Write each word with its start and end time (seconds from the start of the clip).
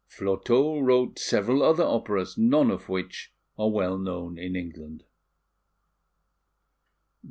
Flotow 0.07 0.79
wrote 0.79 1.19
several 1.19 1.61
other 1.61 1.83
operas, 1.83 2.35
none 2.35 2.71
of 2.71 2.89
which 2.89 3.31
are 3.55 3.69
well 3.69 3.99
known 3.99 4.35
in 4.35 4.55
England. 4.55 5.03